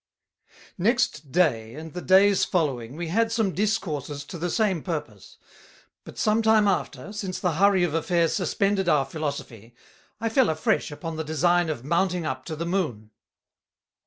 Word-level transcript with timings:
_Next 0.79 1.31
Day, 1.31 1.75
and 1.75 1.93
the 1.93 2.01
Days 2.01 2.43
following, 2.43 2.95
we 2.95 3.09
had 3.09 3.31
some 3.31 3.53
Discourses 3.53 4.25
to 4.25 4.39
the 4.39 4.49
same 4.49 4.81
purpose: 4.81 5.37
But 6.05 6.17
some 6.17 6.41
time 6.41 6.67
after, 6.67 7.13
since 7.13 7.39
the 7.39 7.51
hurry 7.51 7.83
of 7.83 7.93
Affairs 7.93 8.33
suspended 8.33 8.89
our 8.89 9.05
Philosophy, 9.05 9.75
I 10.19 10.27
fell 10.29 10.49
afresh 10.49 10.89
upon 10.89 11.17
the 11.17 11.23
design 11.23 11.69
of 11.69 11.85
mounting 11.85 12.25
up 12.25 12.45
to 12.45 12.55
the 12.55 12.65
Moon. 12.65 13.11